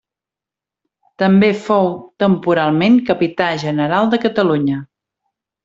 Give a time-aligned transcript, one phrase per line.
[1.23, 1.91] També fou
[2.25, 4.83] temporalment Capità general de Catalunya.